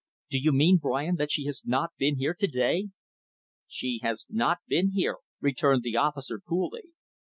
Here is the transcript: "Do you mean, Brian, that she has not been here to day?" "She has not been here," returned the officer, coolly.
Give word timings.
"Do 0.31 0.39
you 0.39 0.51
mean, 0.51 0.77
Brian, 0.81 1.17
that 1.17 1.29
she 1.29 1.45
has 1.45 1.61
not 1.63 1.91
been 1.99 2.15
here 2.15 2.33
to 2.33 2.47
day?" 2.47 2.89
"She 3.67 3.99
has 4.01 4.25
not 4.31 4.57
been 4.67 4.93
here," 4.93 5.17
returned 5.39 5.83
the 5.83 5.95
officer, 5.95 6.39
coolly. 6.39 6.93